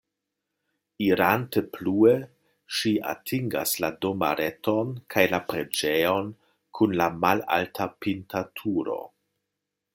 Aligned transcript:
Irante 1.07 1.61
plue 1.75 2.13
ŝi 2.77 2.93
atingas 3.11 3.75
la 3.85 3.93
domareton 4.07 4.97
kaj 5.15 5.27
la 5.35 5.43
preĝejon 5.53 6.35
kun 6.79 6.99
la 7.03 7.11
malalta 7.27 7.91
pinta 8.07 8.47
turo. 8.63 9.01